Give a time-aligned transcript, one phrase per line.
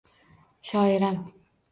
[0.69, 1.21] Shoiram!